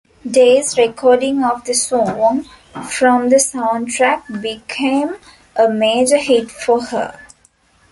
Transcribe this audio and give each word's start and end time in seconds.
Day's 0.27 0.79
recording 0.79 1.43
of 1.43 1.63
the 1.65 1.75
song, 1.75 2.47
from 2.89 3.29
the 3.29 3.35
soundtrack, 3.35 4.41
became 4.41 5.15
a 5.55 5.69
major 5.69 6.17
hit 6.17 6.49
for 6.49 6.81
her. 6.85 7.19